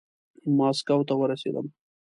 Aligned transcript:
ماسکو 0.57 0.99
ته 1.07 1.13
ورسېدم. 1.17 1.65